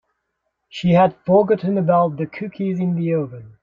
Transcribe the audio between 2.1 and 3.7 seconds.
the cookies in the oven.